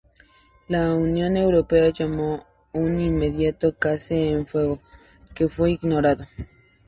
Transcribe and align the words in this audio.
La 0.67 0.95
Unión 0.95 1.37
Europea 1.37 1.91
llamó 1.91 2.43
a 2.73 2.79
un 2.79 2.99
inmediato 2.99 3.71
cese 3.79 4.33
al 4.33 4.47
fuego, 4.47 4.79
que 5.35 5.47
fue 5.47 5.73
ignorado. 5.73 6.25